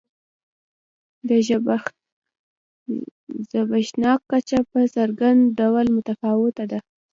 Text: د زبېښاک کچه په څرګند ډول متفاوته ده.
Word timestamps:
د 1.27 1.29
زبېښاک 3.51 4.19
کچه 4.31 4.59
په 4.71 4.79
څرګند 4.95 5.41
ډول 5.59 5.85
متفاوته 5.95 6.63
ده. 6.71 6.79